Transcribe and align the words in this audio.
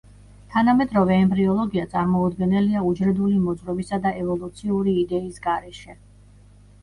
თანამედროვე 0.51 1.15
ემბრიოლოგია 1.23 1.83
წარმოუდგენელია 1.91 2.81
უჯრედული 2.91 3.37
მოძღვრებისა 3.43 3.99
და 4.07 4.13
ევოლუციური 4.23 4.95
იდეის 5.05 5.37
გარეშე. 5.47 5.97